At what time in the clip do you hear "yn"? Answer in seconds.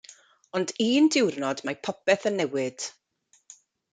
2.31-2.39